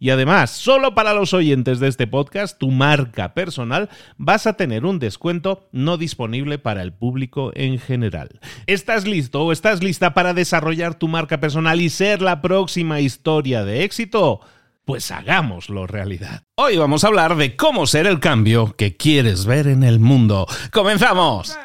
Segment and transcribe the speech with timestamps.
[0.00, 4.86] Y además, solo para los oyentes de este podcast, tu marca personal, vas a tener
[4.86, 8.40] un descuento no disponible para el público en general.
[8.66, 13.62] ¿Estás listo o estás lista para desarrollar tu marca personal y ser la próxima historia
[13.62, 14.40] de éxito?
[14.86, 16.44] Pues hagámoslo realidad.
[16.56, 20.46] Hoy vamos a hablar de cómo ser el cambio que quieres ver en el mundo.
[20.72, 21.58] ¡Comenzamos!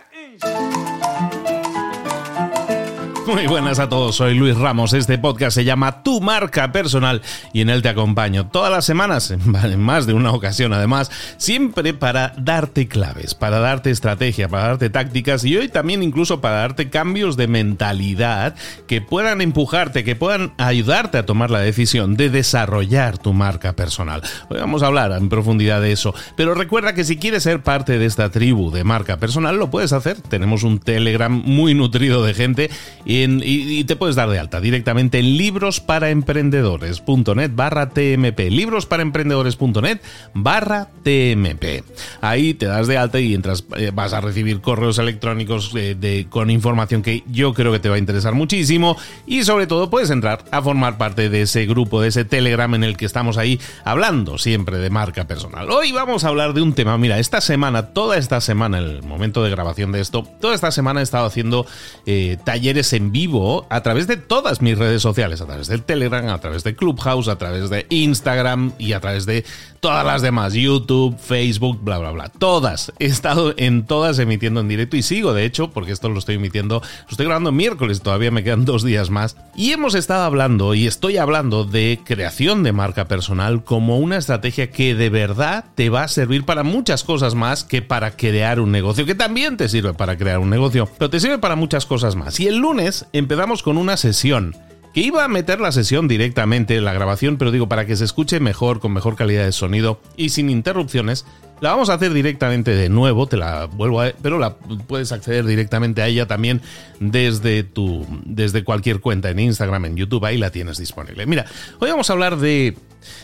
[3.28, 4.94] Muy buenas a todos, soy Luis Ramos.
[4.94, 7.22] Este podcast se llama Tu marca personal
[7.54, 9.32] y en él te acompaño todas las semanas,
[9.64, 14.90] en más de una ocasión además, siempre para darte claves, para darte estrategia, para darte
[14.90, 18.56] tácticas y hoy también incluso para darte cambios de mentalidad
[18.88, 24.22] que puedan empujarte, que puedan ayudarte a tomar la decisión de desarrollar tu marca personal.
[24.50, 27.98] Hoy vamos a hablar en profundidad de eso, pero recuerda que si quieres ser parte
[27.98, 30.22] de esta tribu de marca personal, lo puedes hacer.
[30.22, 32.70] Tenemos un Telegram muy nutrido de gente
[33.04, 38.50] y y, te puedes dar de alta directamente en librosparaemprendedores.net barra TMP.
[38.50, 40.02] Librosparaemprendedores.net
[40.34, 41.84] barra TMP.
[42.22, 46.50] Ahí te das de alta y entras, eh, vas a recibir correos electrónicos de, con
[46.50, 50.44] información que yo creo que te va a interesar muchísimo y sobre todo puedes entrar
[50.52, 54.38] a formar parte de ese grupo, de ese Telegram en el que estamos ahí hablando
[54.38, 55.70] siempre de marca personal.
[55.70, 59.44] Hoy vamos a hablar de un tema, mira, esta semana, toda esta semana, el momento
[59.44, 61.66] de grabación de esto, toda esta semana he estado haciendo
[62.06, 66.28] eh, talleres en vivo a través de todas mis redes sociales, a través del Telegram,
[66.30, 69.44] a través de Clubhouse, a través de Instagram y a través de
[69.80, 72.30] todas las demás, YouTube, Facebook, bla, bla, bla.
[72.30, 72.92] Todas.
[73.00, 76.36] He estado en todas emitiendo en directo y sigo, de hecho, porque esto lo estoy
[76.36, 79.38] emitiendo, lo estoy grabando miércoles, todavía me quedan dos días más.
[79.56, 84.72] Y hemos estado hablando y estoy hablando de creación de marca personal como una estrategia
[84.72, 88.72] que de verdad te va a servir para muchas cosas más que para crear un
[88.72, 92.16] negocio, que también te sirve para crear un negocio, pero te sirve para muchas cosas
[92.16, 92.40] más.
[92.40, 94.56] Y el lunes empezamos con una sesión
[94.96, 98.06] que iba a meter la sesión directamente en la grabación, pero digo, para que se
[98.06, 101.26] escuche mejor, con mejor calidad de sonido y sin interrupciones,
[101.60, 105.46] la vamos a hacer directamente de nuevo, te la vuelvo a, pero la puedes acceder
[105.46, 106.62] directamente a ella también
[107.02, 111.26] desde tu desde cualquier cuenta en Instagram, en YouTube, ahí la tienes disponible.
[111.26, 111.46] Mira,
[111.80, 112.78] hoy vamos a hablar de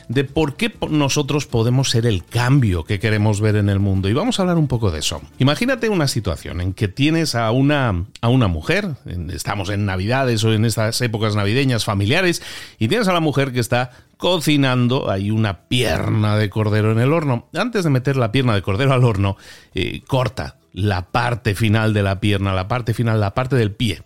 [0.08, 4.10] de por qué nosotros podemos ser el cambio que queremos ver en el mundo.
[4.10, 5.22] Y vamos a hablar un poco de eso.
[5.40, 8.96] Imagínate una situación en que tienes a una, a una mujer,
[9.34, 12.42] estamos en Navidades o en estas épocas navideñas familiares,
[12.80, 17.12] y tienes a la mujer que está cocinando, hay una pierna de cordero en el
[17.12, 17.48] horno.
[17.54, 19.38] Antes de meter la pierna de cordero al horno,
[19.74, 24.04] eh, corta la parte final de la pierna, la parte final, la parte del pie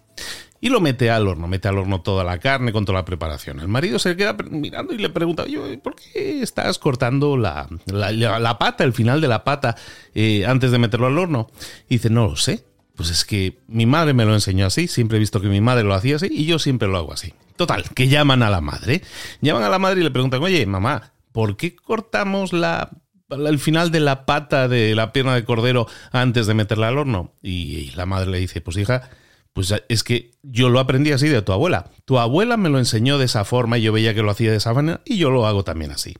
[0.62, 3.60] y lo mete al horno, mete al horno toda la carne con toda la preparación.
[3.60, 8.58] El marido se queda mirando y le pregunta, oye, ¿por qué estás cortando la, la,
[8.58, 9.76] pata, el final de la pata,
[10.14, 11.50] eh, antes de meterlo al horno?
[11.90, 12.64] Y dice, no lo sé.
[12.96, 15.84] Pues es que mi madre me lo enseñó así, siempre he visto que mi madre
[15.84, 17.34] lo hacía así y yo siempre lo hago así.
[17.58, 19.02] Total, que llaman a la madre.
[19.42, 22.90] Llaman a la madre y le preguntan, oye, mamá, ¿por qué cortamos la
[23.30, 27.34] el final de la pata de la pierna de cordero antes de meterla al horno.
[27.42, 29.10] y, la madre le dice, pues hija,
[29.56, 31.90] pues es que yo lo aprendí así de tu abuela.
[32.04, 34.58] Tu abuela me lo enseñó de esa forma y yo veía que lo hacía de
[34.58, 36.14] esa manera y yo lo hago también así.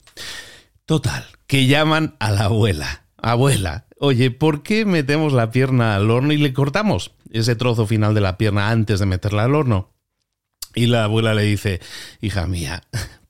[0.86, 3.04] Total, que llaman a la abuela.
[3.18, 8.14] Abuela, oye, ¿por qué metemos la pierna al horno y le cortamos ese trozo final
[8.14, 9.92] de la pierna antes de meterla al horno?
[10.74, 11.82] Y la abuela le dice,
[12.22, 12.84] hija mía,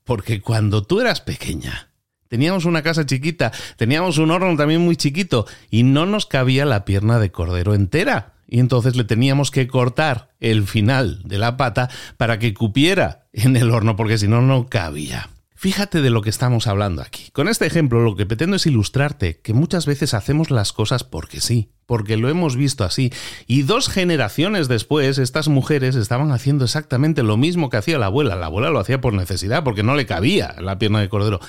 [0.04, 1.90] porque cuando tú eras pequeña,
[2.28, 6.84] teníamos una casa chiquita, teníamos un horno también muy chiquito y no nos cabía la
[6.84, 11.90] pierna de cordero entera y entonces le teníamos que cortar el final de la pata
[12.16, 15.30] para que cupiera en el horno porque si no no cabía.
[15.58, 17.30] Fíjate de lo que estamos hablando aquí.
[17.32, 21.40] Con este ejemplo lo que pretendo es ilustrarte que muchas veces hacemos las cosas porque
[21.40, 23.10] sí, porque lo hemos visto así.
[23.46, 28.36] Y dos generaciones después, estas mujeres estaban haciendo exactamente lo mismo que hacía la abuela.
[28.36, 31.40] La abuela lo hacía por necesidad, porque no le cabía la pierna de cordero.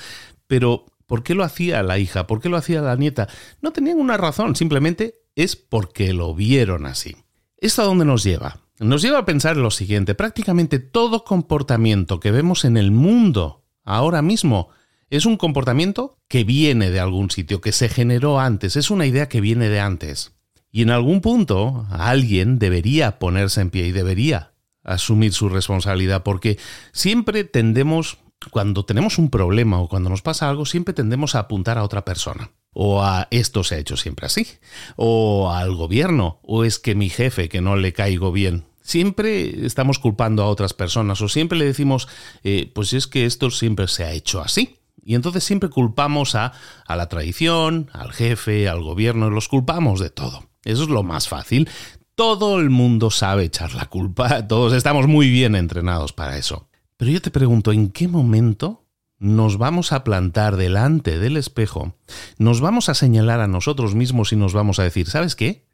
[0.46, 2.26] Pero, ¿por qué lo hacía la hija?
[2.26, 3.28] ¿Por qué lo hacía la nieta?
[3.60, 7.16] No tenían una razón, simplemente es porque lo vieron así.
[7.58, 8.58] ¿Esto a dónde nos lleva?
[8.80, 14.20] Nos lleva a pensar lo siguiente, prácticamente todo comportamiento que vemos en el mundo ahora
[14.20, 14.70] mismo.
[15.10, 19.28] Es un comportamiento que viene de algún sitio, que se generó antes, es una idea
[19.28, 20.32] que viene de antes.
[20.72, 26.58] Y en algún punto alguien debería ponerse en pie y debería asumir su responsabilidad, porque
[26.90, 28.18] siempre tendemos,
[28.50, 32.04] cuando tenemos un problema o cuando nos pasa algo, siempre tendemos a apuntar a otra
[32.04, 32.50] persona.
[32.80, 34.46] O a esto se ha hecho siempre así.
[34.94, 36.38] O al gobierno.
[36.44, 40.72] O es que mi jefe, que no le caigo bien siempre estamos culpando a otras
[40.72, 42.08] personas o siempre le decimos,
[42.42, 44.78] eh, pues es que esto siempre se ha hecho así.
[45.04, 46.52] Y entonces siempre culpamos a,
[46.86, 50.48] a la tradición, al jefe, al gobierno, los culpamos de todo.
[50.64, 51.68] Eso es lo más fácil.
[52.14, 56.68] Todo el mundo sabe echar la culpa, todos estamos muy bien entrenados para eso.
[56.96, 58.87] Pero yo te pregunto, ¿en qué momento
[59.18, 61.94] nos vamos a plantar delante del espejo,
[62.38, 65.66] nos vamos a señalar a nosotros mismos y nos vamos a decir, ¿sabes qué?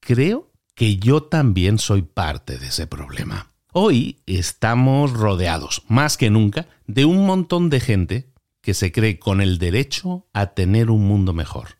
[0.00, 3.52] Creo que yo también soy parte de ese problema.
[3.72, 9.40] Hoy estamos rodeados, más que nunca, de un montón de gente que se cree con
[9.40, 11.78] el derecho a tener un mundo mejor,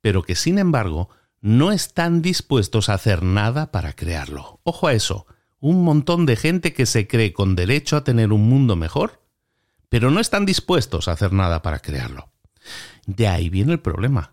[0.00, 1.08] pero que sin embargo
[1.40, 4.60] no están dispuestos a hacer nada para crearlo.
[4.64, 5.26] Ojo a eso,
[5.60, 9.23] un montón de gente que se cree con derecho a tener un mundo mejor,
[9.94, 12.28] pero no están dispuestos a hacer nada para crearlo.
[13.06, 14.32] De ahí viene el problema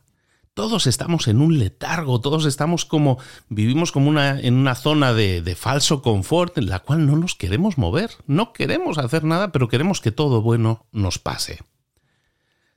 [0.55, 5.43] todos estamos en un letargo, todos estamos como, vivimos como una, en una zona de,
[5.43, 9.67] de, falso confort en la cual no nos queremos mover, no queremos hacer nada, pero
[9.67, 11.59] queremos que todo bueno nos pase.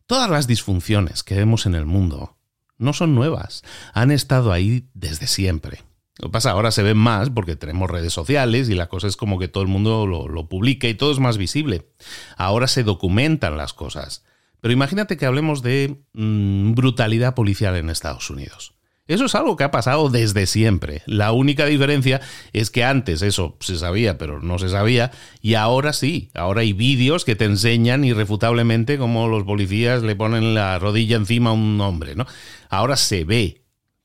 [0.07, 2.37] Todas las disfunciones que vemos en el mundo
[2.77, 3.63] no son nuevas,
[3.95, 5.83] han estado ahí desde siempre.
[6.19, 9.17] Lo que pasa ahora se ven más porque tenemos redes sociales y la cosa es
[9.17, 11.89] como que todo el mundo lo, publica y todo es más visible.
[12.37, 14.25] Ahora se documentan las cosas.
[14.61, 18.75] Pero imagínate que hablemos de mm, brutalidad policial en Estados Unidos.
[19.07, 21.03] Eso es algo que ha pasado desde siempre.
[21.05, 22.23] La única diferencia
[22.55, 25.11] es que antes eso se sabía, pero no se sabía,
[25.43, 26.31] y ahora sí.
[26.33, 31.51] Ahora hay vídeos que te enseñan irrefutablemente cómo los policías le ponen la rodilla encima
[31.51, 32.27] a un hombre, ¿no?
[32.71, 33.64] Ahora se ve.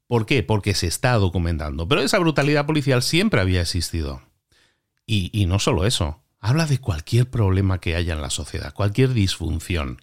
[0.10, 0.42] ¿Por qué?
[0.42, 1.88] Porque se está documentando.
[1.88, 4.24] Pero esa brutalidad policial siempre había existido.
[5.06, 6.24] Y, no solo eso.
[6.40, 10.02] Habla de cualquier problema que haya en la sociedad, cualquier disfunción.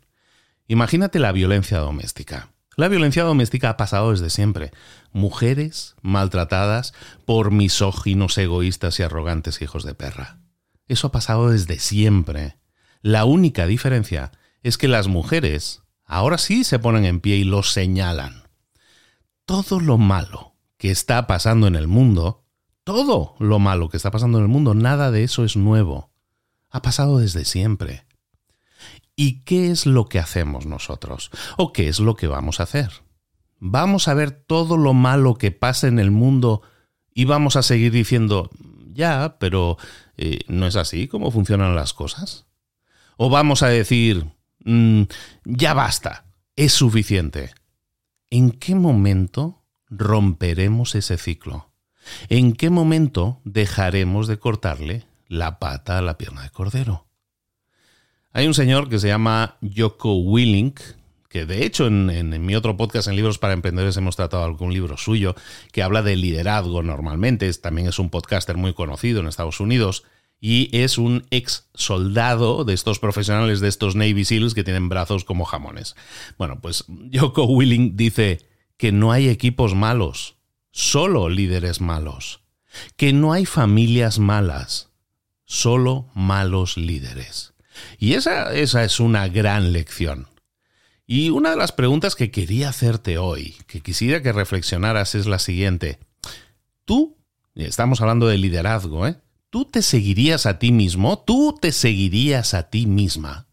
[0.68, 2.50] Imagínate la violencia doméstica.
[2.76, 4.70] La violencia doméstica ha pasado desde siempre.
[5.10, 6.94] Mujeres maltratadas
[7.24, 10.38] por misóginos, egoístas y arrogantes hijos de perra.
[10.86, 12.58] Eso ha pasado desde siempre.
[13.02, 14.30] La única diferencia
[14.62, 18.45] es que las mujeres ahora sí se ponen en pie y lo señalan.
[19.46, 22.44] Todo lo malo que está pasando en el mundo,
[22.82, 26.10] todo lo malo que está pasando en el mundo, nada de eso es nuevo.
[26.68, 28.06] Ha pasado desde siempre.
[29.14, 31.30] ¿Y qué es lo que hacemos nosotros?
[31.56, 32.90] ¿O qué es lo que vamos a hacer?
[33.60, 36.62] ¿Vamos a ver todo lo malo que pasa en el mundo
[37.14, 38.50] y vamos a seguir diciendo,
[38.92, 39.78] ya, pero
[40.16, 42.46] eh, ¿no es así como funcionan las cosas?
[43.16, 44.26] ¿O vamos a decir,
[44.64, 45.02] mm,
[45.44, 46.26] ya basta,
[46.56, 47.54] es suficiente?
[48.30, 51.70] ¿En qué momento romperemos ese ciclo?
[52.28, 57.06] ¿En qué momento dejaremos de cortarle la pata a la pierna de cordero?
[58.32, 60.80] Hay un señor que se llama Joko Willink,
[61.28, 64.96] que de hecho en, mi otro podcast en Libros para Emprendedores hemos tratado algún libro
[64.96, 65.36] suyo,
[65.72, 70.04] que habla de liderazgo normalmente, también es un podcaster muy conocido en Estados Unidos
[70.40, 75.24] y es un ex soldado de estos profesionales de estos Navy SEALs que tienen brazos
[75.24, 75.96] como jamones.
[76.38, 80.36] Bueno, pues Joko Willink dice que no hay equipos malos,
[80.72, 82.42] solo líderes malos,
[82.96, 84.90] que no hay familias malas,
[85.44, 87.54] solo malos líderes.
[87.98, 90.28] Y esa, esa es una gran lección.
[91.06, 95.38] Y una de las preguntas que quería hacerte hoy, que quisiera que reflexionaras, es la
[95.38, 96.00] siguiente.
[96.84, 97.16] Tú,
[97.54, 99.16] estamos hablando de liderazgo, ¿eh?
[99.56, 101.18] ¿Tú te seguirías a ti mismo?
[101.20, 103.46] ¿Tú te seguirías a ti misma?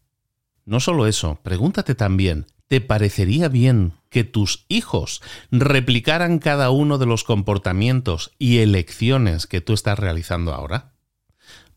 [0.66, 7.06] No solo eso, pregúntate también, ¿te parecería bien que tus hijos replicaran cada uno de
[7.06, 10.92] los comportamientos y elecciones que tú estás realizando ahora?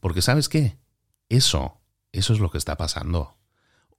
[0.02, 0.76] Porque sabes qué,
[1.30, 1.80] eso
[2.12, 3.38] eso es lo que está pasando.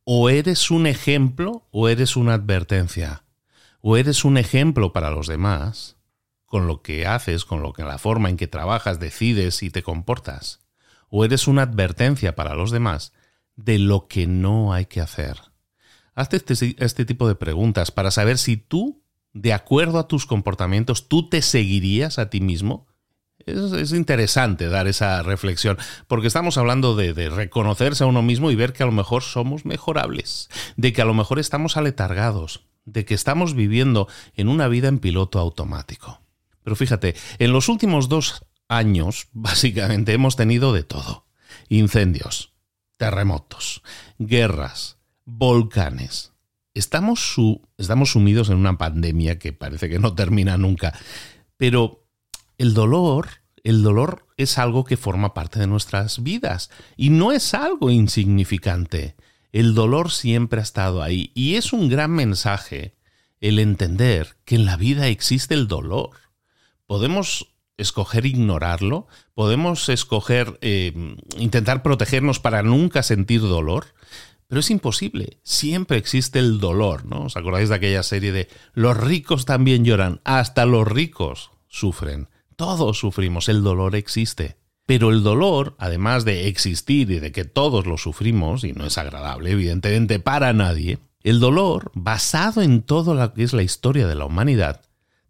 [0.04, 3.24] O eres un ejemplo o eres una advertencia.
[3.80, 5.97] O eres un ejemplo para los demás
[6.48, 9.82] con lo que haces, con lo que la forma en que trabajas, decides y te
[9.82, 10.60] comportas.
[11.10, 13.12] O eres una advertencia para los demás
[13.54, 15.36] de lo que no hay que hacer.
[16.14, 19.02] Hazte este, este, tipo de preguntas para saber si tú,
[19.32, 22.86] de acuerdo a tus comportamientos, tú te seguirías a ti mismo.
[23.44, 28.56] Es, interesante dar esa reflexión, porque estamos hablando de, de reconocerse a uno mismo y
[28.56, 33.04] ver que a lo mejor somos mejorables, de que a lo mejor estamos aletargados, de
[33.04, 36.20] que estamos viviendo en una vida en piloto automático.
[36.68, 41.24] Pero fíjate, en los últimos dos años, básicamente, hemos tenido de todo.
[41.70, 42.52] Incendios,
[42.98, 43.82] terremotos,
[44.18, 46.34] guerras, volcanes.
[46.74, 47.32] Estamos,
[48.04, 50.92] sumidos en una pandemia que parece que no termina nunca.
[51.56, 52.06] Pero
[52.58, 53.28] el dolor,
[53.64, 59.16] el dolor es algo que forma parte de nuestras vidas y no es algo insignificante.
[59.52, 62.94] El dolor siempre ha estado ahí y es un gran mensaje
[63.40, 66.27] el entender que en la vida existe el dolor.
[66.88, 73.88] Podemos escoger ignorarlo, podemos escoger eh, intentar protegernos para nunca sentir dolor,
[74.48, 75.38] pero es imposible.
[75.42, 77.24] Siempre existe el dolor, ¿no?
[77.24, 80.22] ¿Os acordáis de aquella serie de los ricos también lloran?
[80.24, 82.30] Hasta los ricos sufren.
[82.56, 84.56] Todos sufrimos, el dolor existe.
[84.86, 88.96] Pero el dolor, además de existir y de que todos lo sufrimos, y no es
[88.96, 94.14] agradable, evidentemente, para nadie, el dolor, basado en todo lo que es la historia de
[94.14, 94.87] la humanidad,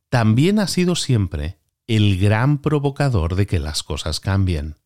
[0.09, 4.77] también ha sido siempre el gran provocador de que las cosas cambien.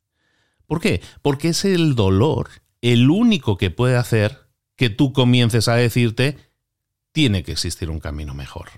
[0.66, 1.02] ¿Por qué?
[1.20, 2.48] Porque es el dolor
[2.80, 6.36] el único que puede hacer que tú comiences a decirte,
[7.12, 8.70] tiene que existir un camino mejor.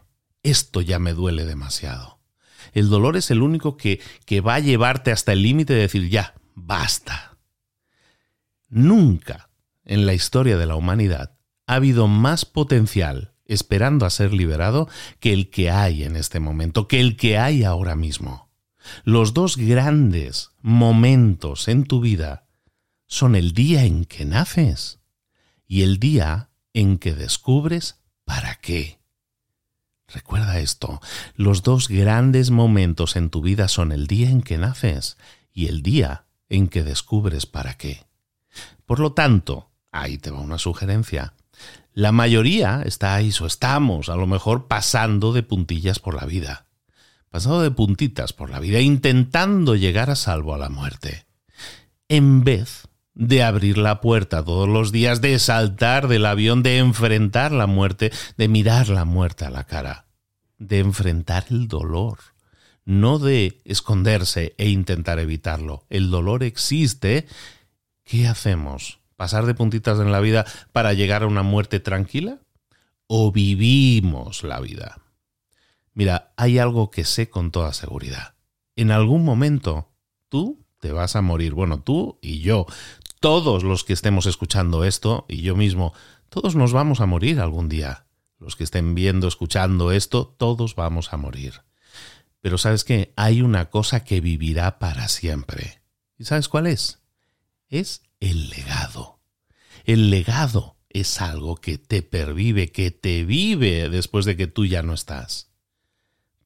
[0.43, 2.21] Esto ya me duele demasiado.
[2.73, 6.11] El dolor es el único que, que va a llevarte hasta el límite de decir,
[6.11, 7.39] ya, basta.
[8.69, 9.51] Nunca
[9.85, 14.89] en la historia de la humanidad ha habido más potencial esperando a ser liberado
[15.21, 18.51] que el que hay en este momento, que el que hay ahora mismo.
[19.05, 22.47] Los dos grandes momentos en tu vida
[23.07, 25.01] son el día en que naces
[25.67, 29.01] y el día en que descubres para qué.
[30.09, 31.01] Recuerda esto,
[31.35, 35.17] los dos grandes momentos en tu vida son el día en que naces
[35.53, 38.05] y el día en que descubres para qué.
[38.85, 41.35] Por lo tanto, ahí te va una sugerencia.
[41.97, 46.67] La mayoría estáis o estamos a lo mejor pasando de puntillas por la vida,
[47.31, 51.25] pasando de puntitas por la vida, intentando llegar a salvo a la muerte,
[52.09, 57.53] en vez de abrir la puerta todos los días, de saltar del avión, de enfrentar
[57.53, 60.07] la muerte, de mirar la muerte a la cara,
[60.59, 62.19] de enfrentar el dolor,
[62.85, 65.87] no de esconderse e intentar evitarlo.
[65.91, 67.29] El dolor existe.
[68.03, 68.99] ¿Qué hacemos?
[69.25, 72.40] Pasar de puntitas en la vida para llegar a una muerte tranquila?
[73.07, 75.00] ¿O vivimos la vida?
[75.95, 78.35] Mira, hay algo que sé con toda seguridad.
[78.76, 79.88] En algún momento
[80.28, 81.54] tú te vas a morir.
[81.54, 82.66] Bueno, tú y yo,
[83.19, 85.95] todos los que estemos escuchando esto, y yo mismo,
[86.28, 88.04] todos nos vamos a morir algún día.
[88.38, 91.62] Los que estén viendo, escuchando esto, todos vamos a morir.
[92.43, 95.81] Pero sabes qué, hay una cosa que vivirá para siempre.
[96.19, 97.00] ¿Y sabes cuál es?
[97.71, 99.21] Es el legado.
[99.85, 104.83] El legado es algo que te pervive, que te vive después de que tú ya
[104.83, 105.50] no estás.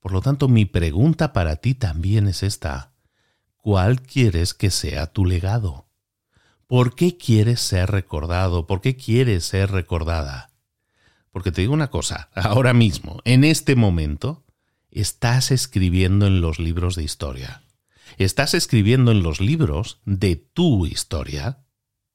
[0.00, 2.94] Por lo tanto, mi pregunta para ti también es esta.
[3.56, 5.88] ¿Cuál quieres que sea tu legado?
[6.66, 8.66] ¿Por qué quieres ser recordado?
[8.66, 10.50] ¿Por qué quieres ser recordada?
[11.30, 14.44] Porque te digo una cosa, ahora mismo, en este momento,
[14.90, 17.62] estás escribiendo en los libros de historia.
[18.16, 21.60] Estás escribiendo en los libros de tu historia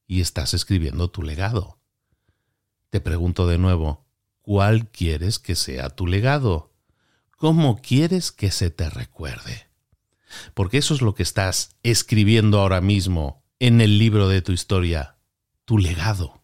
[0.07, 1.79] y estás escribiendo tu legado.
[2.89, 4.05] Te pregunto de nuevo,
[4.41, 6.74] ¿cuál quieres que sea tu legado?
[7.38, 9.67] ¿Cómo quieres que se te recuerde?
[10.53, 15.17] Porque eso es lo que estás escribiendo ahora mismo en el libro de tu historia,
[15.65, 16.43] tu legado.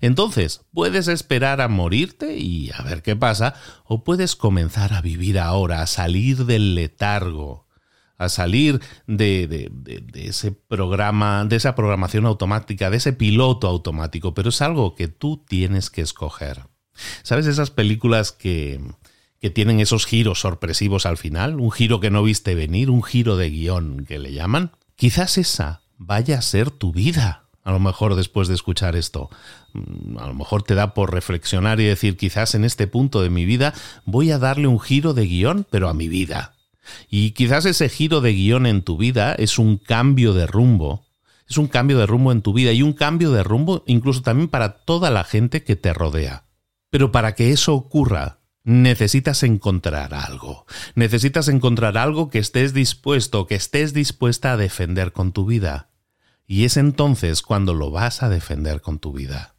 [0.00, 5.38] Entonces, puedes esperar a morirte y a ver qué pasa, o puedes comenzar a vivir
[5.38, 7.65] ahora, a salir del letargo,
[8.18, 9.70] a salir de,
[10.14, 15.44] ese programa, de esa programación automática, de ese piloto automático, pero es algo que tú
[15.46, 16.64] tienes que escoger.
[17.22, 18.80] ¿Sabes esas películas que,
[19.40, 21.60] que tienen esos giros sorpresivos al final?
[21.60, 24.70] Un giro que no viste venir, un giro de guion que le llaman.
[24.96, 27.42] Quizás esa vaya a ser tu vida.
[27.64, 29.28] A lo mejor después de escuchar esto,
[29.72, 33.28] mm, a lo mejor te da por reflexionar y decir, quizás en este punto de
[33.28, 36.55] mi vida voy a darle un giro de guion, pero a mi vida
[37.10, 41.06] y quizás ese giro de guion en tu vida es un cambio de rumbo.
[41.48, 44.48] Es un cambio de rumbo en tu vida y un cambio de rumbo incluso también
[44.48, 46.44] para toda la gente que te rodea.
[46.90, 50.66] Pero para que eso ocurra, necesitas encontrar algo.
[50.94, 55.90] Necesitas encontrar algo que estés dispuesto, que estés dispuesta a defender con tu vida.
[56.46, 59.55] Y es entonces cuando lo vas a defender con tu vida.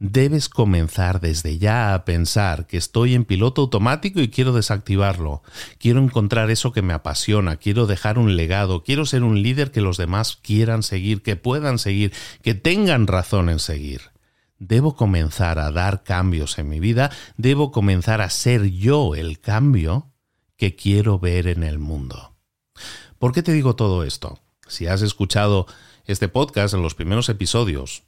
[0.00, 5.42] Debes comenzar desde ya a pensar que estoy en piloto automático y quiero desactivarlo.
[5.78, 9.80] Quiero encontrar eso que me apasiona, quiero dejar un legado, quiero ser un líder que
[9.80, 12.12] los demás quieran seguir, que puedan seguir,
[12.42, 14.02] que tengan razón en seguir.
[14.60, 20.12] Debo comenzar a dar cambios en mi vida, debo comenzar a ser yo el cambio
[20.56, 22.36] que quiero ver en el mundo.
[23.18, 24.38] ¿Por qué te digo todo esto?
[24.68, 25.66] Si has escuchado
[26.04, 28.04] este podcast en los primeros episodios,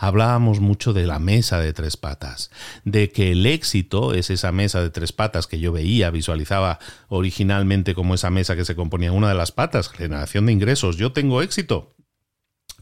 [0.00, 2.50] hablábamos mucho de la mesa de tres patas,
[2.84, 6.78] de que el éxito es esa mesa de tres patas que yo veía, visualizaba
[7.08, 10.96] originalmente como esa mesa que se componía una de las patas, generación de ingresos.
[10.96, 11.94] Yo tengo éxito,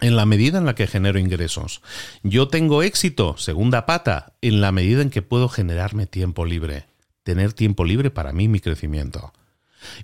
[0.01, 1.83] en la medida en la que genero ingresos.
[2.23, 6.87] Yo tengo éxito, segunda pata, en la medida en que puedo generarme tiempo libre,
[7.25, 9.33] tener tiempo libre para mí, mi crecimiento.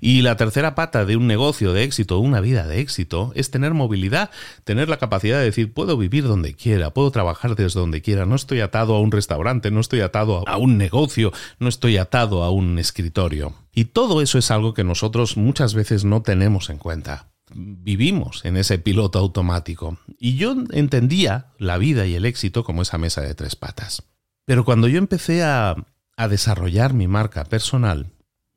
[0.00, 3.74] Y la tercera pata de un negocio de éxito, una vida de éxito, es tener
[3.74, 4.30] movilidad,
[4.64, 8.36] tener la capacidad de decir, puedo vivir donde quiera, puedo trabajar desde donde quiera, no
[8.36, 12.50] estoy atado a un restaurante, no estoy atado a un negocio, no estoy atado a
[12.50, 13.54] un escritorio.
[13.74, 18.56] Y todo eso es algo que nosotros muchas veces no tenemos en cuenta vivimos en
[18.56, 19.98] ese piloto automático.
[20.18, 24.02] Y yo entendía la vida y el éxito como esa mesa de tres patas.
[24.44, 25.76] Pero cuando yo empecé a,
[26.16, 28.10] a desarrollar mi marca personal,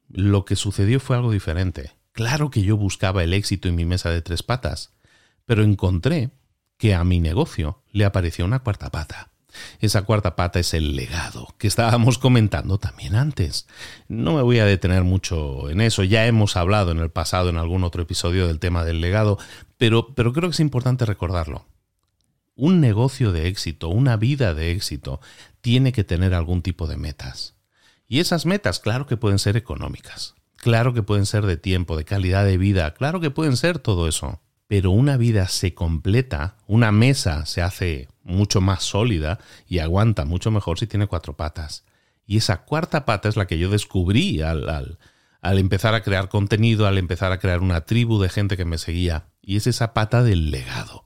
[0.10, 1.92] lo que sucedió fue algo diferente.
[2.12, 4.94] Claro que yo buscaba el éxito en mi mesa de tres patas,
[5.46, 6.32] pero encontré
[6.78, 9.32] que a mi negocio le apareció una cuarta pata.
[9.80, 13.68] Esa cuarta pata es el legado, que estábamos comentando también antes.
[14.08, 17.58] No me voy a detener mucho en eso, ya hemos hablado en el pasado en
[17.58, 19.38] algún otro episodio del tema del legado,
[19.78, 21.66] pero, pero creo que es importante recordarlo.
[22.56, 25.22] Un negocio de éxito, una vida de éxito,
[25.62, 27.57] tiene que tener algún tipo de metas.
[28.08, 32.06] Y esas metas, claro que pueden ser económicas, claro que pueden ser de tiempo, de
[32.06, 34.42] calidad de vida, claro que pueden ser todo eso.
[34.68, 40.52] Pero una vida se completa, una mesa se hace mucho más sólida y aguanta mucho
[40.52, 41.86] mejor si tiene cuatro patas.
[42.26, 45.00] Y esa cuarta pata es la que yo descubrí al, al,
[45.42, 48.78] al empezar a crear contenido, al empezar a crear una tribu de gente que me
[48.78, 49.28] seguía.
[49.42, 51.04] Y es esa pata del legado.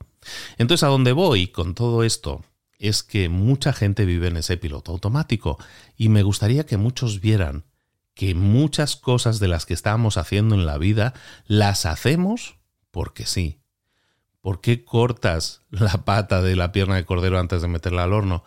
[0.58, 2.44] Entonces, a dónde voy con todo esto
[2.82, 5.56] es que mucha gente vive en ese piloto automático
[5.96, 7.64] y me gustaría que muchos vieran
[8.14, 11.14] que muchas cosas de las que estamos haciendo en la vida
[11.46, 12.56] las hacemos
[12.90, 13.60] porque sí.
[14.40, 18.42] ¿Por qué cortas la pata de la pierna de cordero antes de meterla al horno?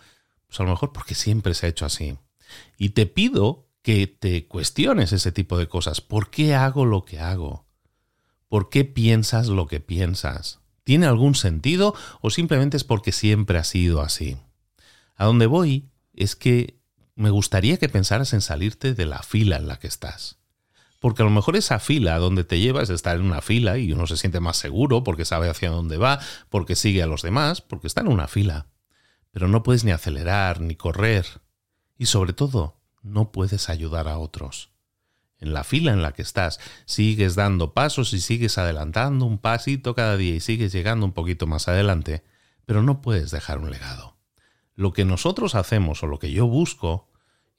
[0.47, 2.17] Pues a lo mejor porque siempre se ha hecho así.
[2.77, 6.01] Y te pido que te cuestiones ese tipo de cosas.
[6.01, 7.65] ¿Por qué hago lo que hago?
[8.49, 10.59] ¿Por qué piensas lo que piensas?
[10.85, 14.37] ¿Tiene algún sentido o simplemente es porque siempre ha sido así?
[15.15, 16.79] A donde voy es que
[17.15, 20.37] me gustaría que pensaras en salirte de la fila en la que estás.
[20.99, 23.93] Porque a lo mejor esa fila donde te llevas es estar en una fila y
[23.93, 26.19] uno se siente más seguro porque sabe hacia dónde va,
[26.49, 28.67] porque sigue a los demás, porque está en una fila.
[29.31, 31.25] Pero no puedes ni acelerar, ni correr.
[31.97, 34.74] Y sobre todo, no puedes ayudar a otros.
[35.45, 39.93] En la fila en la que estás, sigues dando pasos y sigues adelantando un pasito
[39.93, 42.23] cada día y sigues llegando un poquito más adelante,
[42.65, 44.17] pero no puedes dejar un legado.
[44.73, 47.09] Lo que nosotros hacemos o lo que yo busco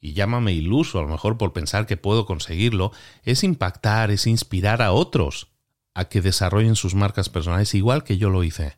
[0.00, 4.82] y llámame iluso a lo mejor por pensar que puedo conseguirlo, es impactar, es inspirar
[4.82, 5.48] a otros
[5.94, 8.76] a que desarrollen sus marcas personales igual que yo lo hice.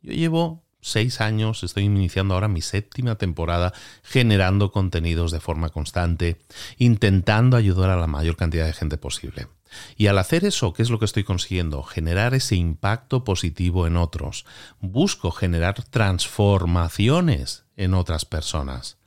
[0.00, 6.38] Yo llevo seis años, estoy iniciando ahora mi séptima temporada generando contenidos de forma constante,
[6.78, 9.48] intentando ayudar a la mayor cantidad de gente posible.
[9.96, 11.82] Y al hacer eso, ¿qué es lo que estoy consiguiendo?
[11.82, 14.46] Generar ese impacto positivo en otros.
[14.80, 18.98] Busco generar transformaciones en otras personas.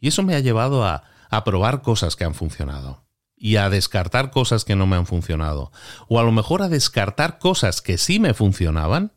[0.00, 1.04] Y eso me ha llevado a,
[1.44, 3.04] probar cosas que han funcionado
[3.36, 5.70] y a descartar cosas que no me han funcionado.
[6.08, 9.12] O a lo mejor a descartar cosas que sí me funcionaban,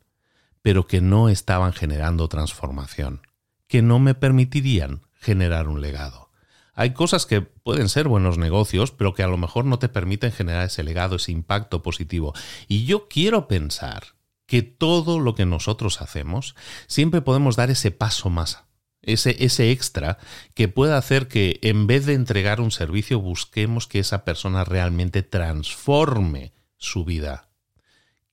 [0.63, 3.21] pero que no estaban generando transformación,
[3.67, 6.31] que no me permitirían generar un legado.
[6.73, 10.31] Hay cosas que pueden ser buenos negocios, pero que a lo mejor no te permiten
[10.31, 12.33] generar ese legado, ese impacto positivo.
[12.67, 14.15] Y yo quiero pensar
[14.47, 16.55] que todo lo que nosotros hacemos,
[16.87, 18.63] siempre podemos dar ese paso más
[19.03, 20.17] ese, ese extra
[20.53, 25.21] que pueda hacer que en vez de entregar un servicio busquemos que esa persona realmente
[25.21, 27.49] transforme su vida.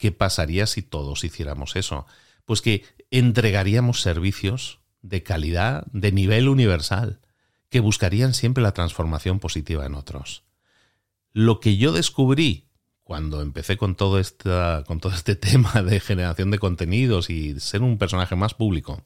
[0.00, 2.06] ¿Qué pasaría si todos hiciéramos eso?
[2.46, 7.20] Pues que entregaríamos servicios de calidad, de nivel universal,
[7.68, 10.44] que buscarían siempre la transformación positiva en otros.
[11.34, 12.70] Lo que yo descubrí
[13.04, 14.18] cuando empecé con todo,
[14.86, 19.04] con todo este tema de generación de contenidos y ser un personaje más público,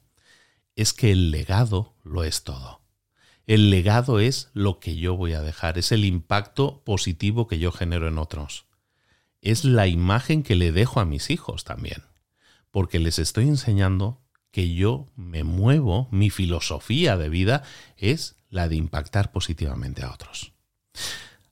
[0.77, 2.79] es que el legado lo es todo.
[3.47, 7.73] El legado es lo que yo voy a dejar, es el impacto positivo que yo
[7.73, 8.64] genero en otros.
[9.45, 12.03] Es la imagen que le dejo a mis hijos también.
[12.71, 17.63] porque les estoy enseñando que yo me muevo, mi filosofía de vida
[17.95, 20.51] es la de impactar positivamente a otros.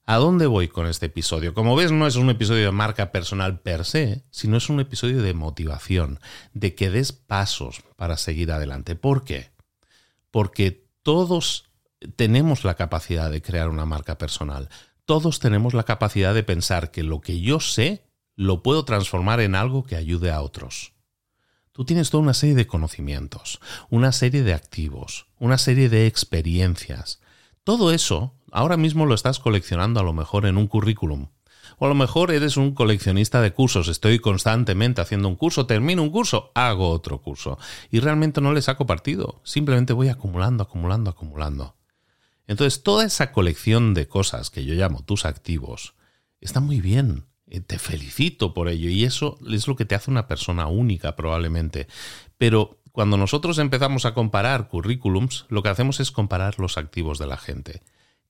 [0.05, 1.53] ¿A dónde voy con este episodio?
[1.53, 5.21] Como ves, no es un episodio de marca personal per se, sino es un episodio
[5.21, 6.19] de motivación,
[6.53, 8.95] de que des pasos para seguir adelante.
[8.95, 9.51] ¿Por qué?
[10.29, 11.69] Porque todos
[12.17, 14.67] tenemos la capacidad de crear una marca personal.
[15.05, 18.05] Todos tenemos la capacidad de pensar que lo que yo sé
[18.37, 20.93] lo puedo transformar en algo que ayude a otros.
[21.73, 27.19] Tú tienes toda una serie de conocimientos, una serie de activos, una serie de experiencias.
[27.65, 31.27] Todo eso ahora mismo lo estás coleccionando a lo mejor en un currículum.
[31.79, 36.01] O a lo mejor eres un coleccionista de cursos, estoy constantemente haciendo un curso, termino
[36.01, 37.57] un curso, hago otro curso.
[37.91, 41.75] Y realmente no le saco partido, simplemente voy acumulando, acumulando, acumulando.
[42.47, 45.95] Entonces toda esa colección de cosas que yo llamo tus activos
[46.41, 47.25] está muy bien.
[47.47, 51.15] Eh, te felicito por ello y eso es lo que te hace una persona única
[51.15, 51.87] probablemente.
[52.37, 57.27] Pero cuando nosotros empezamos a comparar currículums, lo que hacemos es comparar los activos de
[57.27, 57.81] la gente.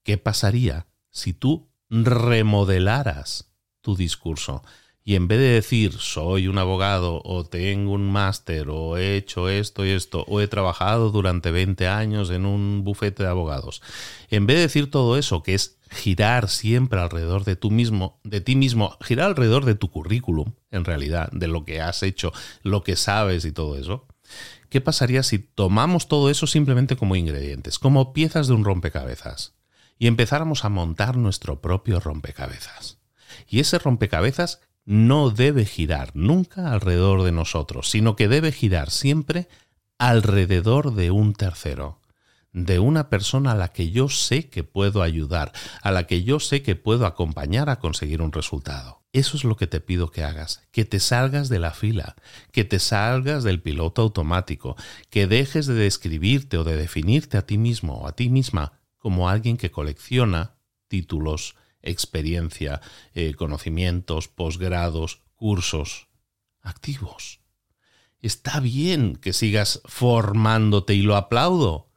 [0.03, 4.63] ¿Qué pasaría si tú remodelaras tu discurso?
[5.05, 9.49] Y en vez de decir soy un abogado o tengo un máster o he hecho
[9.49, 13.81] esto y esto o he trabajado durante 20 años en un bufete de abogados,
[14.29, 18.41] en vez de decir todo eso, que es girar siempre alrededor de tú mismo, de
[18.41, 22.31] ti mismo, girar alrededor de tu currículum, en realidad, de lo que has hecho,
[22.63, 24.07] lo que sabes y todo eso,
[24.69, 29.53] ¿qué pasaría si tomamos todo eso simplemente como ingredientes, como piezas de un rompecabezas?
[30.03, 32.99] y empezáramos a montar nuestro propio rompecabezas.
[33.47, 39.47] Y ese rompecabezas no debe girar nunca alrededor de nosotros, sino que debe girar siempre
[39.97, 42.01] alrededor de un tercero,
[42.51, 46.39] de una persona a la que yo sé que puedo ayudar, a la que yo
[46.39, 49.01] sé que puedo acompañar a conseguir un resultado.
[49.13, 52.15] Eso es lo que te pido que hagas, que te salgas de la fila,
[52.51, 54.75] que te salgas del piloto automático,
[55.09, 59.29] que dejes de describirte o de definirte a ti mismo o a ti misma como
[59.29, 60.55] alguien que colecciona
[60.87, 62.81] títulos, experiencia,
[63.13, 66.07] eh, conocimientos, posgrados, cursos
[66.61, 67.41] activos.
[68.21, 71.89] Está bien que sigas formándote y lo aplaudo,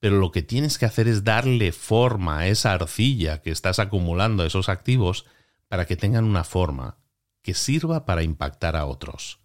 [0.00, 4.42] pero lo que tienes que hacer es darle forma a esa arcilla que estás acumulando,
[4.42, 5.26] a esos activos,
[5.68, 6.98] para que tengan una forma
[7.42, 9.40] que sirva para impactar a otros.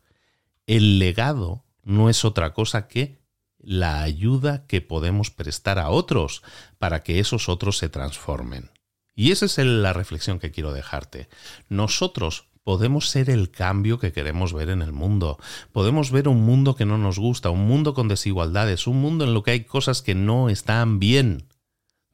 [0.65, 3.19] El legado no es otra cosa que
[3.57, 6.43] la ayuda que podemos prestar a otros
[6.77, 8.71] para que esos otros se transformen.
[9.19, 11.27] Y esa es la reflexión que quiero dejarte.
[11.67, 15.37] Nosotros podemos ser el cambio que queremos ver en el mundo.
[15.73, 19.33] Podemos ver un mundo que no nos gusta, un mundo con desigualdades, un mundo en
[19.33, 21.49] lo que hay cosas que no están bien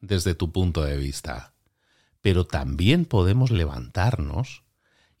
[0.00, 1.54] desde tu punto de vista.
[2.22, 4.64] Pero también podemos levantarnos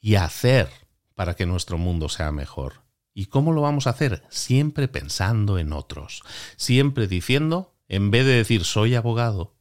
[0.00, 0.68] y hacer
[1.14, 2.82] para que nuestro mundo sea mejor.
[3.14, 4.24] ¿Y cómo lo vamos a hacer?
[4.28, 6.24] Siempre pensando en otros.
[6.56, 9.55] Siempre diciendo, en vez de decir soy abogado,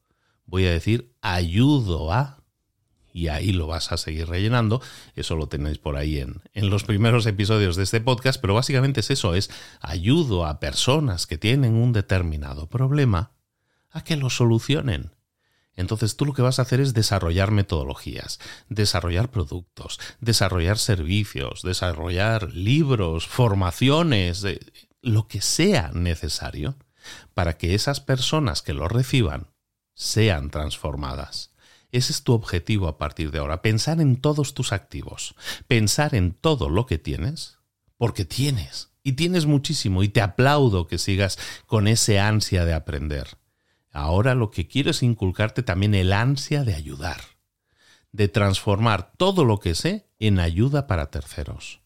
[0.45, 2.41] voy a decir ayudo a...
[3.13, 4.81] Y ahí lo vas a seguir rellenando.
[5.15, 8.41] Eso lo tenéis por ahí en, en los primeros episodios de este podcast.
[8.41, 13.31] Pero básicamente es eso, es ayudo a personas que tienen un determinado problema
[13.91, 15.15] a que lo solucionen.
[15.75, 22.53] Entonces tú lo que vas a hacer es desarrollar metodologías, desarrollar productos, desarrollar servicios, desarrollar
[22.53, 24.45] libros, formaciones,
[25.01, 26.75] lo que sea necesario
[27.33, 29.47] para que esas personas que lo reciban
[29.95, 31.51] sean transformadas.
[31.91, 35.33] Ese es tu objetivo a partir de ahora, pensar en todos tus activos,
[35.67, 37.57] pensar en todo lo que tienes,
[37.97, 43.39] porque tienes, y tienes muchísimo, y te aplaudo que sigas con ese ansia de aprender
[43.95, 47.21] Ahora lo que quiero es inculcarte también el ansia de ayudar,
[48.11, 51.79] de transformar todo lo que sé en ayuda para terceros.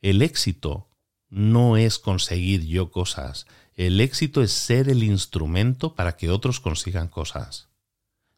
[0.00, 0.88] El éxito
[1.28, 7.08] no es conseguir yo cosas, el éxito es ser el instrumento para que otros consigan
[7.08, 7.70] cosas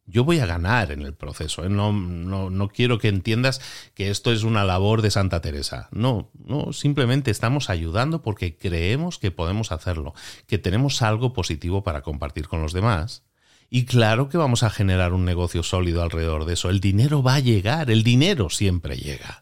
[0.06, 1.64] yo voy a ganar en el proceso.
[1.64, 1.68] ¿eh?
[1.68, 3.60] No, no, no, quiero que entiendas
[3.94, 5.88] que esto es una labor de Santa Teresa.
[5.92, 10.14] No, no, simplemente estamos ayudando porque creemos que podemos hacerlo,
[10.46, 13.24] que tenemos algo positivo para compartir con los demás.
[13.70, 16.68] Y claro que vamos a generar un negocio sólido alrededor de eso.
[16.68, 19.41] El dinero va a llegar, el dinero siempre llega.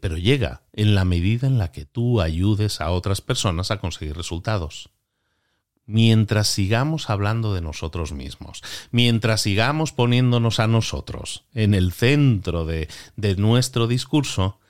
[0.00, 4.16] Pero llega en la medida en la que tú ayudes a otras personas a conseguir
[4.16, 4.90] resultados.
[5.84, 12.88] Mientras sigamos hablando de nosotros mismos, mientras sigamos poniéndonos a nosotros en el centro de,
[13.36, 14.60] nuestro discurso,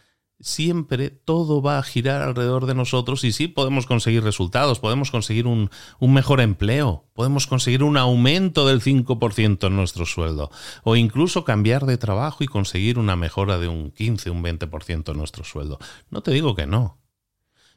[0.43, 5.47] siempre todo va a girar alrededor de nosotros y sí podemos conseguir resultados, podemos conseguir
[5.47, 10.51] un, un, mejor empleo, podemos conseguir un aumento del 5% en nuestro sueldo
[10.83, 15.17] o incluso cambiar de trabajo y conseguir una mejora de un 15, un 20% en
[15.17, 15.79] nuestro sueldo.
[16.11, 16.99] No te digo que no,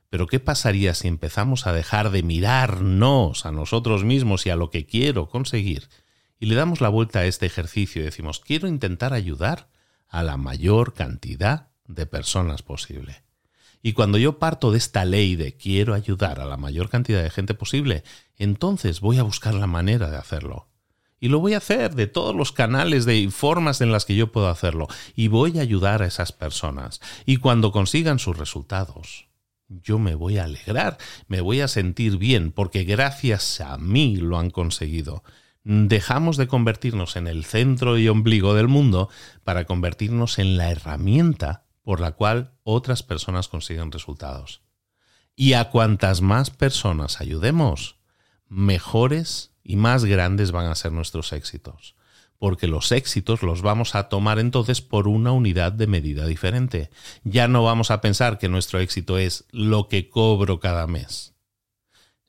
[0.09, 4.69] Pero ¿qué pasaría si empezamos a dejar de mirarnos a nosotros mismos y a lo
[4.71, 5.87] que quiero conseguir
[6.39, 9.69] y le damos la vuelta a este ejercicio y decimos, quiero intentar ayudar
[10.07, 13.23] a la mayor cantidad de personas posible?
[13.81, 17.29] Y cuando yo parto de esta ley de quiero ayudar a la mayor cantidad de
[17.29, 18.03] gente posible,
[18.35, 20.69] entonces voy a buscar la manera de hacerlo.
[21.19, 24.31] Y lo voy a hacer de todos los canales de formas en las que yo
[24.31, 24.87] puedo hacerlo.
[25.15, 26.99] Y voy a ayudar a esas personas.
[27.27, 29.27] Y cuando consigan sus resultados,
[29.67, 34.39] yo me voy a alegrar, me voy a sentir bien, porque gracias a mí lo
[34.39, 35.23] han conseguido.
[35.63, 39.09] Dejamos de convertirnos en el centro y ombligo del mundo
[39.43, 44.61] para convertirnos en la herramienta por la cual otras personas consiguen resultados.
[45.35, 47.97] Y a cuantas más personas ayudemos,
[48.49, 51.95] mejores y más grandes van a ser nuestros éxitos.
[52.39, 56.89] Porque los éxitos los vamos a tomar entonces por una unidad de medida diferente.
[57.23, 61.35] Ya no vamos a pensar que nuestro éxito es lo que cobro cada mes.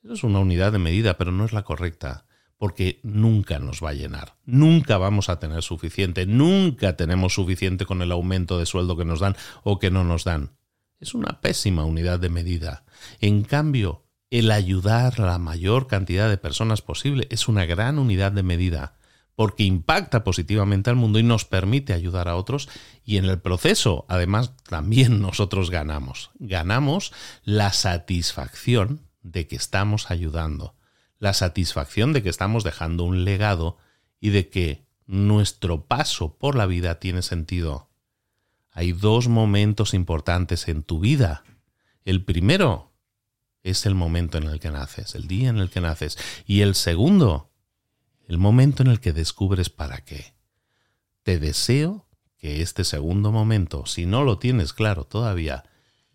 [0.03, 2.26] Eso es una unidad de medida, pero no es la correcta
[2.57, 8.01] porque nunca nos va a llenar, nunca vamos a tener suficiente, nunca tenemos suficiente con
[8.01, 10.57] el aumento de sueldo que nos dan o que no nos dan.
[10.99, 12.83] Es una pésima unidad de medida.
[13.19, 18.31] En cambio, el ayudar a la mayor cantidad de personas posible es una gran unidad
[18.31, 18.97] de medida,
[19.35, 22.67] porque impacta positivamente al mundo y nos permite ayudar a otros
[23.05, 26.31] y en el proceso, además, también nosotros ganamos.
[26.39, 30.76] Ganamos la satisfacción de que estamos ayudando
[31.19, 33.77] la satisfacción de que estamos dejando un legado
[34.19, 37.89] y de que nuestro paso por la vida tiene sentido.
[38.71, 41.43] Hay dos momentos importantes en tu vida.
[42.05, 42.93] El primero
[43.63, 46.17] es el momento en el que naces, el día en el que naces.
[46.45, 47.51] Y el segundo,
[48.27, 50.35] el momento en el que descubres para qué.
[51.23, 55.63] Te deseo que este segundo momento, si no lo tienes claro todavía,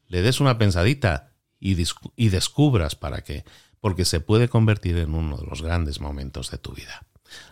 [0.07, 1.77] le des una pensadita y,
[2.17, 3.45] y descubras para qué
[3.83, 7.05] porque se puede convertir en uno de los grandes momentos de tu vida.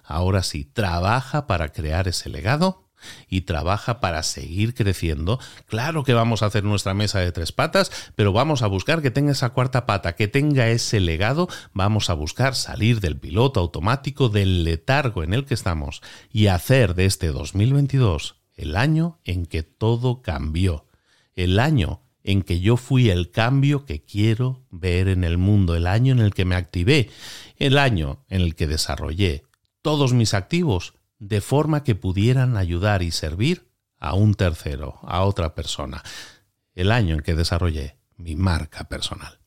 [0.04, 2.86] Ahora sí, trabaja para crear ese legado
[3.28, 5.40] y trabaja para seguir creciendo.
[5.66, 9.10] Claro que vamos a hacer nuestra mesa de tres patas, pero vamos a buscar que
[9.10, 11.48] tenga esa cuarta pata, que tenga ese legado.
[11.72, 16.94] Vamos a buscar salir del piloto automático, del letargo en el que estamos y hacer
[16.94, 20.86] de este 2022 el año en que todo cambió.
[21.34, 25.86] El año en que yo fui el cambio que quiero ver en el mundo, el
[25.86, 27.10] año en el que me activé,
[27.56, 29.44] el año en el que desarrollé
[29.82, 35.54] todos mis activos de forma que pudieran ayudar y servir a un tercero, a otra
[35.54, 36.02] persona,
[36.74, 39.40] el año en que desarrollé mi marca personal.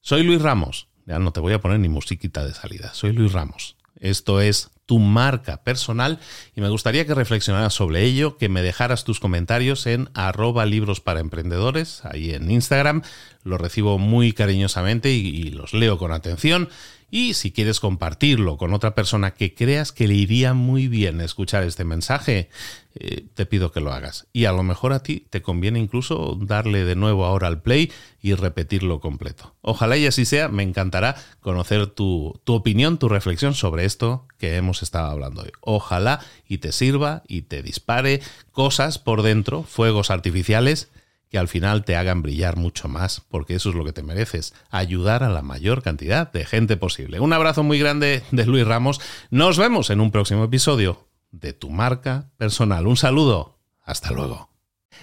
[0.00, 3.32] Soy Luis Ramos, ya no te voy a poner ni musiquita de salida, soy Luis
[3.32, 3.76] Ramos.
[3.98, 6.18] Esto es tu marca personal
[6.56, 11.00] y me gustaría que reflexionaras sobre ello, que me dejaras tus comentarios en arroba libros
[11.00, 13.02] para emprendedores, ahí en Instagram,
[13.44, 16.68] los recibo muy cariñosamente y, los leo con atención
[17.10, 21.64] y si quieres compartirlo con otra persona que creas que le iría muy bien escuchar
[21.64, 22.48] este mensaje,
[22.94, 24.26] eh, te pido que lo hagas.
[24.32, 27.90] Y a lo mejor a ti te conviene incluso darle de nuevo ahora al play
[28.20, 29.54] y repetirlo completo.
[29.60, 34.56] Ojalá y así sea, me encantará conocer tu, tu opinión, tu reflexión sobre esto que
[34.56, 35.52] hemos estado hablando hoy.
[35.60, 38.20] Ojalá y te sirva y te dispare
[38.52, 40.90] cosas por dentro, fuegos artificiales
[41.30, 44.52] que al final te hagan brillar mucho más, porque eso es lo que te mereces,
[44.70, 47.20] ayudar a la mayor cantidad de gente posible.
[47.20, 49.00] Un abrazo muy grande de Luis Ramos.
[49.30, 52.86] Nos vemos en un próximo episodio de Tu Marca Personal.
[52.86, 53.58] Un saludo.
[53.82, 54.49] Hasta luego.